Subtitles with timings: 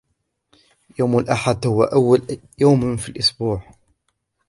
[0.99, 3.61] يوم الأحد هو أول يوم في الأسبوع.